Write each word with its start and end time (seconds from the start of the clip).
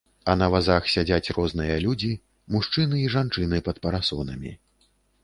А 0.31 0.33
на 0.41 0.45
вазах 0.53 0.87
сядзяць 0.93 1.33
розныя 1.37 1.75
людзі, 1.83 2.09
мужчыны 2.55 3.03
і 3.05 3.13
жанчыны 3.17 3.61
пад 3.69 3.81
парасонамі. 3.85 4.57